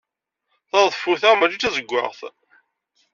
[0.69, 2.19] Taḍeffut-a maci d tazewwaɣt.